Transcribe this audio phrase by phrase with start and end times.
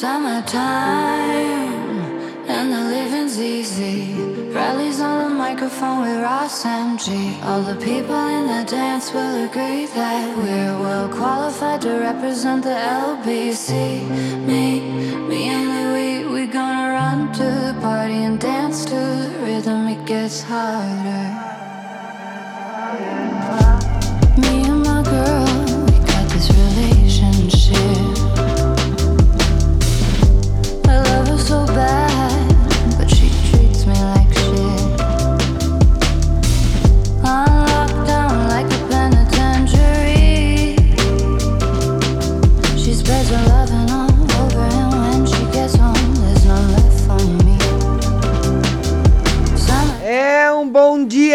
[0.00, 0.54] Summertime
[2.46, 4.14] and the living's easy.
[4.52, 7.42] Rallies on the microphone with Ross MG.
[7.42, 12.78] All the people in the dance will agree that we're well qualified to represent the
[13.08, 13.72] LBC.
[14.46, 14.82] Me,
[15.26, 19.88] me and Louis, we gonna run to the party and dance to the rhythm.
[19.88, 21.57] It gets harder.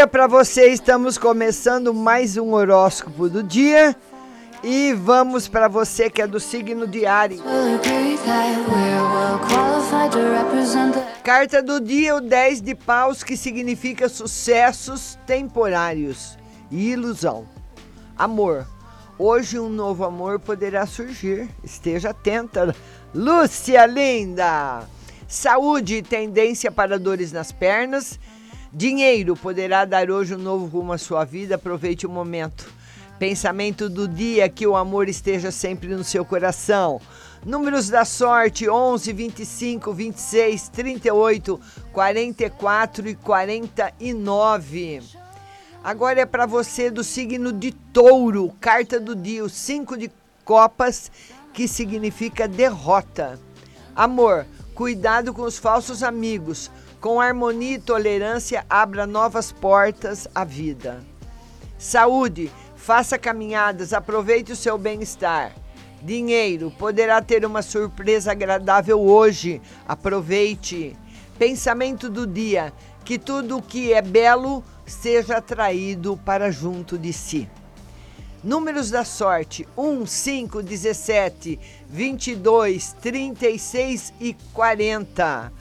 [0.04, 0.68] Dia para você.
[0.68, 3.96] Estamos começando mais um horóscopo do dia.
[4.62, 7.42] E vamos para você que é do signo de Ares.
[11.24, 16.38] Carta do dia, o 10 de paus, que significa sucessos temporários
[16.70, 17.48] e ilusão.
[18.18, 18.68] Amor.
[19.18, 21.48] Hoje um novo amor poderá surgir.
[21.64, 22.76] Esteja atenta.
[23.16, 24.84] Lúcia linda.
[25.30, 28.20] Saúde, tendência para dores nas pernas.
[28.76, 31.54] Dinheiro poderá dar hoje um novo rumo à sua vida.
[31.54, 32.74] Aproveite o momento.
[33.20, 37.00] Pensamento do dia que o amor esteja sempre no seu coração.
[37.46, 45.02] Números da sorte: 11, 25, 26, 38, 44 e 49.
[45.84, 50.10] Agora é para você do signo de touro, carta do dia, o 5 de
[50.44, 51.12] copas,
[51.54, 53.40] que significa derrota.
[53.96, 56.72] Amor, cuidado com os falsos amigos.
[57.04, 61.04] Com harmonia e tolerância, abra novas portas à vida.
[61.78, 65.52] Saúde, faça caminhadas, aproveite o seu bem-estar.
[66.02, 69.62] Dinheiro, poderá ter uma surpresa agradável hoje.
[69.86, 70.96] Aproveite.
[71.38, 72.72] Pensamento do dia,
[73.04, 77.50] que tudo o que é belo seja atraído para junto de si.
[78.42, 81.60] Números da sorte: 1, 5, 17,
[81.90, 85.52] 22, 36 e 40.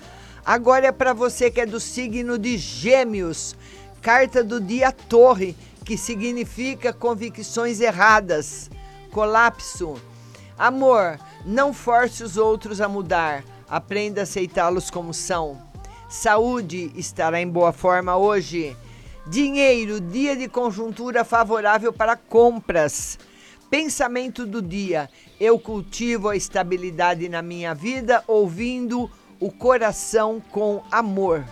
[0.44, 3.56] Agora é para você que é do signo de Gêmeos.
[4.00, 8.68] Carta do dia Torre, que significa convicções erradas.
[9.12, 9.94] Colapso.
[10.58, 13.44] Amor, não force os outros a mudar.
[13.68, 15.62] Aprenda a aceitá-los como são.
[16.08, 18.76] Saúde estará em boa forma hoje.
[19.26, 23.16] Dinheiro, dia de conjuntura favorável para compras.
[23.70, 25.08] Pensamento do dia:
[25.40, 29.08] eu cultivo a estabilidade na minha vida ouvindo
[29.42, 31.44] o coração com amor.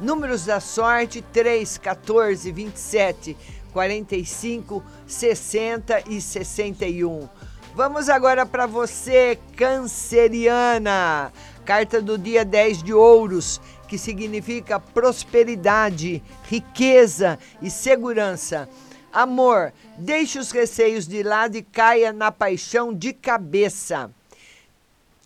[0.00, 3.36] Números da sorte: 3, 14, 27,
[3.72, 7.28] 45, 60 e 61.
[7.72, 11.32] Vamos agora para você, canceriana.
[11.64, 18.68] Carta do dia 10 de ouros, que significa prosperidade, riqueza e segurança.
[19.12, 24.10] Amor, deixe os receios de lado e caia na paixão de cabeça.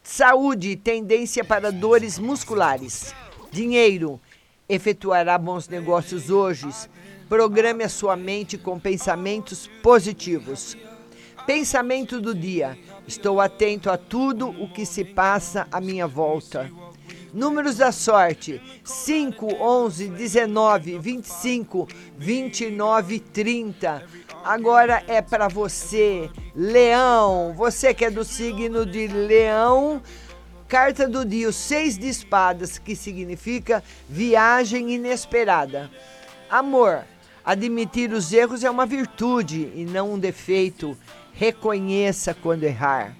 [0.07, 3.15] Saúde, tendência para dores musculares.
[3.51, 4.21] Dinheiro,
[4.69, 6.69] efetuará bons negócios hoje.
[7.27, 10.77] Programe a sua mente com pensamentos positivos.
[11.47, 12.79] Pensamento do dia:
[13.09, 16.71] estou atento a tudo o que se passa à minha volta.
[17.33, 21.89] Números da sorte: 5, 11, 19, 25,
[22.19, 24.07] 29 e 30.
[24.45, 27.55] Agora é para você, Leão.
[27.57, 30.03] Você que é do signo de Leão.
[30.69, 35.91] Carta do dia, o seis de espadas, que significa viagem inesperada.
[36.51, 37.05] Amor,
[37.43, 40.95] admitir os erros é uma virtude e não um defeito.
[41.33, 43.17] Reconheça quando errar.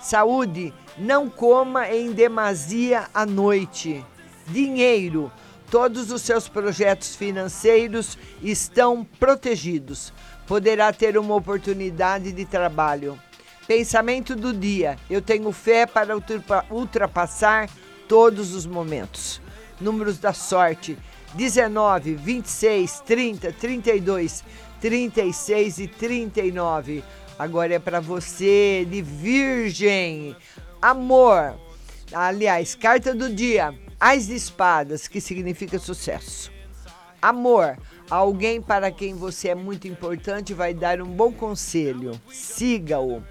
[0.00, 4.02] Saúde, não coma em demasia à noite.
[4.46, 5.30] Dinheiro,
[5.70, 10.10] todos os seus projetos financeiros estão protegidos.
[10.46, 13.18] Poderá ter uma oportunidade de trabalho.
[13.66, 17.68] Pensamento do dia: eu tenho fé para ultrapa- ultrapassar
[18.06, 19.40] todos os momentos.
[19.80, 20.98] Números da sorte:
[21.34, 24.44] 19, 26, 30, 32,
[24.80, 27.02] 36 e 39.
[27.38, 30.36] Agora é para você de Virgem.
[30.80, 31.58] Amor.
[32.12, 36.52] Aliás, carta do dia: As espadas, que significa sucesso.
[37.24, 37.78] Amor,
[38.10, 42.20] alguém para quem você é muito importante vai dar um bom conselho.
[42.30, 43.22] Siga-o.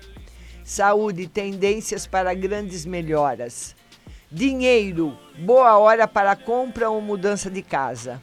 [0.63, 3.75] Saúde, tendências para grandes melhoras.
[4.31, 8.19] Dinheiro, boa hora para compra ou mudança de casa.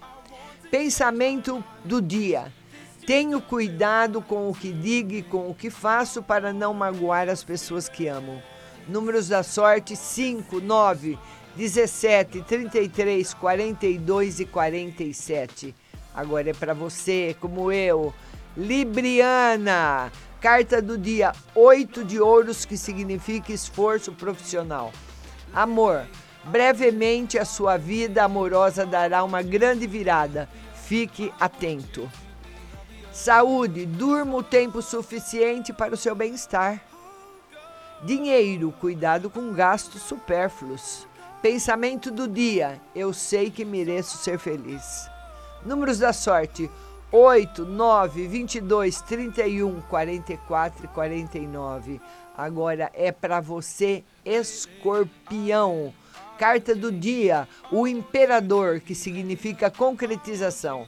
[0.72, 2.52] Pensamento do dia.
[3.06, 7.44] Tenho cuidado com o que digo e com o que faço para não magoar as
[7.44, 8.42] pessoas que amo.
[8.88, 11.16] Números da sorte: 5, 9,
[11.56, 15.74] 17, 33, 42 e 47.
[16.14, 18.14] Agora é para você, como eu.
[18.56, 20.10] Libriana,
[20.40, 24.92] carta do dia: 8 de ouros, que significa esforço profissional.
[25.52, 26.06] Amor,
[26.44, 30.48] brevemente a sua vida amorosa dará uma grande virada.
[30.74, 32.10] Fique atento.
[33.12, 36.80] Saúde, durma o tempo suficiente para o seu bem-estar.
[38.02, 41.06] Dinheiro, cuidado com gastos supérfluos.
[41.42, 45.08] Pensamento do dia, eu sei que mereço ser feliz.
[45.64, 46.70] Números da sorte:
[47.10, 52.00] 8, 9, 22, 31, 44 e 49.
[52.36, 55.94] Agora é para você, escorpião.
[56.38, 60.86] Carta do dia: o imperador, que significa concretização.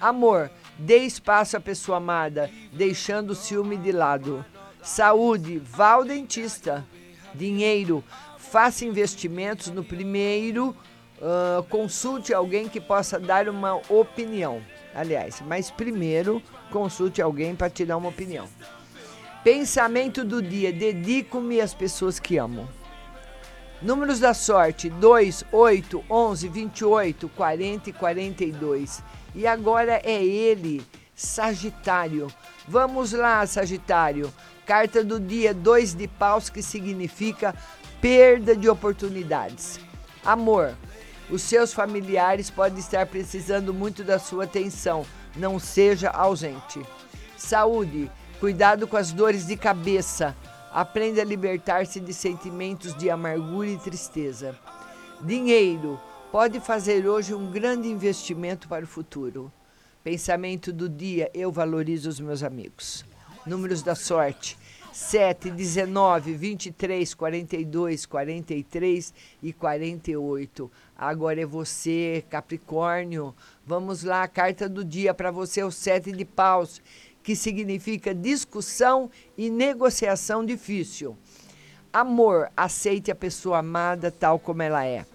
[0.00, 4.44] Amor, dê espaço à pessoa amada, deixando o ciúme de lado.
[4.80, 6.86] Saúde, vá ao dentista.
[7.34, 8.02] Dinheiro,
[8.50, 10.76] faça investimentos no primeiro,
[11.18, 14.60] uh, consulte alguém que possa dar uma opinião.
[14.92, 18.48] Aliás, mas primeiro consulte alguém para te dar uma opinião.
[19.44, 22.68] Pensamento do dia: dedico-me às pessoas que amo.
[23.80, 29.02] Números da sorte: 2, 8, 11, 28, 40 e 42.
[29.32, 32.26] E agora é ele, Sagitário.
[32.66, 34.32] Vamos lá, Sagitário.
[34.66, 37.54] Carta do dia: dois de paus, que significa
[38.00, 39.78] perda de oportunidades.
[40.24, 40.74] Amor,
[41.30, 45.04] os seus familiares podem estar precisando muito da sua atenção.
[45.36, 46.80] Não seja ausente.
[47.36, 48.10] Saúde,
[48.40, 50.34] cuidado com as dores de cabeça.
[50.72, 54.56] Aprenda a libertar-se de sentimentos de amargura e tristeza.
[55.20, 56.00] Dinheiro,
[56.32, 59.52] pode fazer hoje um grande investimento para o futuro.
[60.02, 63.04] Pensamento do dia: eu valorizo os meus amigos.
[63.44, 64.56] Números da sorte:
[64.92, 70.70] 7, 19, 23, 42, 43 e 48.
[70.96, 73.34] Agora é você, Capricórnio.
[73.64, 76.82] Vamos lá, a carta do dia para você, o 7 de paus,
[77.22, 81.16] que significa discussão e negociação difícil.
[81.92, 85.06] Amor, aceite a pessoa amada tal como ela é.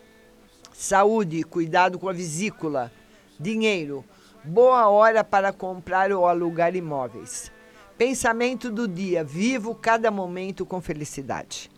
[0.74, 2.92] Saúde, cuidado com a vesícula.
[3.40, 4.04] Dinheiro,
[4.44, 7.52] boa hora para comprar ou alugar imóveis.
[7.98, 11.72] Pensamento do dia: vivo cada momento com felicidade.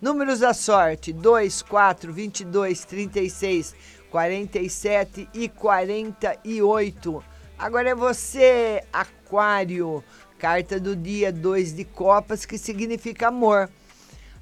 [0.00, 3.74] Números da sorte: 2, 4, 22, 36,
[4.08, 7.24] 47 e 48.
[7.58, 10.04] Agora é você, Aquário.
[10.38, 13.68] Carta do dia: 2 de copas, que significa amor.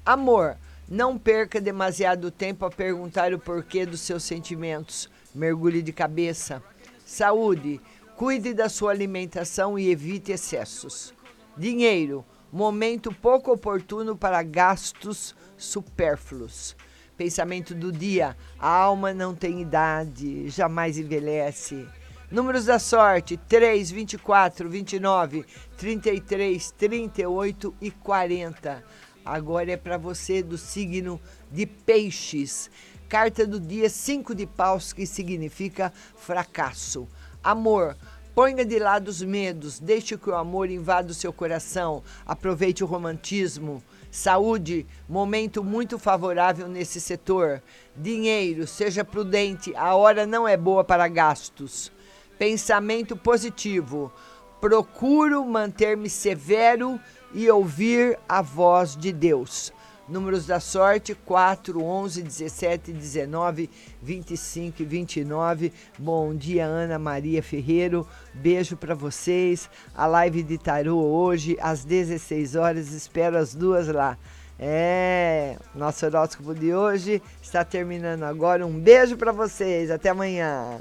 [0.05, 0.55] Amor,
[0.87, 5.09] não perca demasiado tempo a perguntar o porquê dos seus sentimentos.
[5.33, 6.61] Mergulhe de cabeça.
[7.03, 7.81] Saúde
[8.17, 11.13] Cuide da sua alimentação e evite excessos.
[11.55, 16.75] Dinheiro, momento pouco oportuno para gastos supérfluos.
[17.15, 21.87] Pensamento do dia: a alma não tem idade, jamais envelhece.
[22.31, 25.45] Números da sorte: 3, 24, 29,
[25.77, 28.83] 33, 38 e 40.
[29.23, 31.21] Agora é para você do signo
[31.51, 32.71] de Peixes.
[33.07, 37.07] Carta do dia: 5 de paus, que significa fracasso.
[37.43, 37.95] Amor,
[38.35, 42.87] ponha de lado os medos, deixe que o amor invada o seu coração, aproveite o
[42.87, 43.83] romantismo.
[44.11, 47.61] Saúde, momento muito favorável nesse setor.
[47.95, 51.91] Dinheiro, seja prudente, a hora não é boa para gastos.
[52.37, 54.11] Pensamento positivo,
[54.59, 56.99] procuro manter-me severo
[57.33, 59.71] e ouvir a voz de Deus.
[60.07, 63.69] Números da sorte: 4, 11, 17, 19,
[64.01, 65.73] 25 e 29.
[65.99, 68.07] Bom dia, Ana Maria Ferreiro.
[68.33, 69.69] Beijo para vocês.
[69.93, 72.93] A live de tarô hoje, às 16 horas.
[72.93, 74.17] Espero as duas lá.
[74.59, 78.65] É, nosso horóscopo de hoje está terminando agora.
[78.65, 79.91] Um beijo para vocês.
[79.91, 80.79] Até amanhã.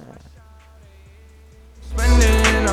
[1.82, 2.66] Spending,